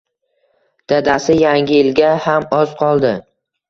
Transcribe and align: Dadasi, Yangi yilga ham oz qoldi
Dadasi, 0.93 1.37
Yangi 1.43 1.79
yilga 1.79 2.13
ham 2.27 2.53
oz 2.65 2.79
qoldi 2.85 3.19